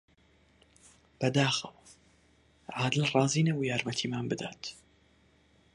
بەداخەوە، 1.19 1.71
عادل 2.77 3.03
ڕازی 3.13 3.45
نەبوو 3.47 3.67
یارمەتیمان 3.69 4.25
بدات. 4.31 4.63